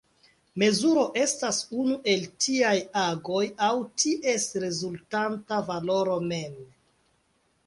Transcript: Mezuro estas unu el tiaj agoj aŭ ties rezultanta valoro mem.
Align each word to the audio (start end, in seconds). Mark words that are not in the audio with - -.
Mezuro 0.61 1.01
estas 1.23 1.59
unu 1.83 1.97
el 2.13 2.23
tiaj 2.45 2.73
agoj 3.03 3.43
aŭ 3.69 3.71
ties 4.05 4.49
rezultanta 4.65 5.63
valoro 5.73 6.19
mem. 6.35 6.59